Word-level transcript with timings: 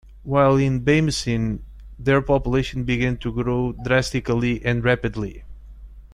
While 0.23 0.57
in 0.57 0.81
Bamessin, 0.83 1.59
their 1.99 2.23
population 2.23 2.85
began 2.85 3.17
to 3.17 3.31
grow 3.31 3.73
drastically, 3.83 4.65
and 4.65 4.83
rapidly. 4.83 5.43